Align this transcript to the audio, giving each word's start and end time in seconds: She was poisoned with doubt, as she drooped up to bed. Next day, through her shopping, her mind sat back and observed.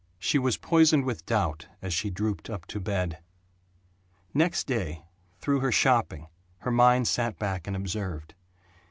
She 0.17 0.39
was 0.39 0.57
poisoned 0.57 1.05
with 1.05 1.27
doubt, 1.27 1.67
as 1.79 1.93
she 1.93 2.09
drooped 2.09 2.49
up 2.49 2.65
to 2.69 2.79
bed. 2.79 3.19
Next 4.33 4.65
day, 4.65 5.03
through 5.37 5.59
her 5.59 5.71
shopping, 5.71 6.25
her 6.61 6.71
mind 6.71 7.07
sat 7.07 7.37
back 7.37 7.67
and 7.67 7.75
observed. 7.75 8.33